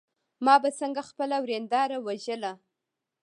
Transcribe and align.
ما 0.45 0.55
به 0.63 0.69
څنګه 0.79 1.01
خپله 1.09 1.37
ورېنداره 1.43 1.97
وژله. 2.07 2.51